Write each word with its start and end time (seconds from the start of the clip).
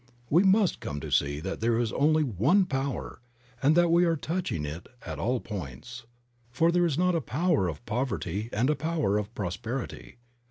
We 0.31 0.41
must 0.41 0.79
come 0.79 0.99
to 1.01 1.11
see 1.11 1.39
that 1.41 1.59
there 1.59 1.77
is 1.77 1.93
only 1.93 2.23
One 2.23 2.65
Power 2.65 3.21
and 3.61 3.75
that 3.77 3.91
we 3.91 4.03
are 4.05 4.15
touching 4.15 4.65
it 4.65 4.89
at 5.05 5.19
all 5.19 5.39
points, 5.39 6.07
for 6.49 6.71
there 6.71 6.87
is 6.87 6.97
not 6.97 7.13
a 7.13 7.21
power 7.21 7.67
of 7.67 7.85
poverty 7.85 8.49
and 8.51 8.71
a 8.71 8.75
power 8.75 9.19
of 9.19 9.31
prosperity. 9.35 10.17